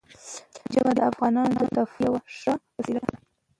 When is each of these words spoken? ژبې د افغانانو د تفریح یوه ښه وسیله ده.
ژبې 0.73 0.91
د 0.97 0.99
افغانانو 1.11 1.53
د 1.59 1.63
تفریح 1.75 2.01
یوه 2.07 2.19
ښه 2.37 2.53
وسیله 2.77 3.01
ده. 3.11 3.17